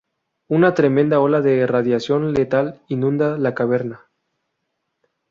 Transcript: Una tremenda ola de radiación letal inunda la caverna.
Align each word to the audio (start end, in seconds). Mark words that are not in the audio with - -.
Una 0.47 0.73
tremenda 0.73 1.19
ola 1.19 1.41
de 1.41 1.67
radiación 1.67 2.33
letal 2.33 2.81
inunda 2.87 3.37
la 3.37 3.53
caverna. 3.53 4.07